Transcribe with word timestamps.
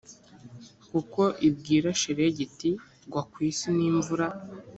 kuko 0.89 1.21
ibwira 1.47 1.87
shelegi 2.01 2.41
iti 2.47 2.69
gwa 3.11 3.23
ku 3.31 3.37
isi 3.49 3.67
n 3.77 3.79
imvura 3.89 4.27